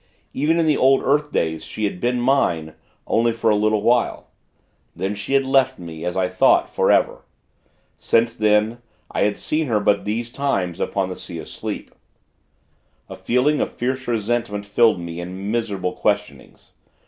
[0.33, 2.73] Even in the old earth days, she had been mine,
[3.05, 4.31] only for a little while;
[4.95, 7.23] then she had left me, as I thought, forever.
[7.99, 8.79] Since then,
[9.11, 11.91] I had seen her but these times, upon the Sea of Sleep.
[13.09, 16.71] A feeling of fierce resentment filled me, and miserable questionings.